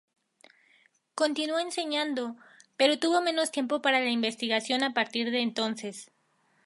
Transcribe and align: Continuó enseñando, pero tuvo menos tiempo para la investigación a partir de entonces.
Continuó 1.13 1.59
enseñando, 1.59 2.35
pero 2.75 2.97
tuvo 2.97 3.21
menos 3.21 3.51
tiempo 3.51 3.83
para 3.83 3.99
la 3.99 4.09
investigación 4.09 4.81
a 4.81 4.95
partir 4.95 5.29
de 5.29 5.41
entonces. 5.41 6.09